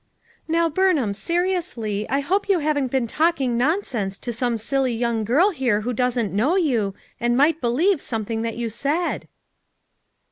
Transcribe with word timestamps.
"Now, 0.47 0.67
Burnham, 0.67 1.13
seriously, 1.13 2.09
I 2.09 2.21
hope 2.21 2.49
you 2.49 2.57
haven't 2.57 2.87
been 2.89 3.05
talking 3.05 3.55
nonsense 3.55 4.17
to 4.17 4.33
some 4.33 4.57
silly 4.57 4.93
young 4.95 5.23
girl 5.23 5.51
here 5.51 5.81
who 5.81 5.93
doesn't 5.93 6.33
know 6.33 6.55
you, 6.55 6.95
and 7.19 7.37
might 7.37 7.61
believe 7.61 8.01
something 8.01 8.41
that 8.41 8.57
you 8.57 8.67
said." 8.67 9.27